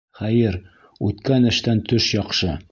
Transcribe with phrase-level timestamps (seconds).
[0.19, 0.57] Хәйер,
[1.09, 2.55] үткән эштән төш яҡшы.